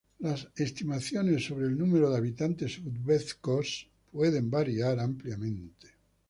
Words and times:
Las 0.17 0.47
estimaciones 0.55 1.45
sobre 1.45 1.67
el 1.67 1.77
número 1.77 2.09
de 2.09 2.17
hablantes 2.17 2.83
de 2.83 2.89
uzbeko 2.89 3.61
pueden 4.11 4.49
variar 4.49 4.99
ampliamente. 4.99 5.89